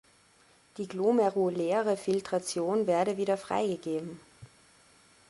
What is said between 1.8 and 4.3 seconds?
Filtration werde wieder freigegeben.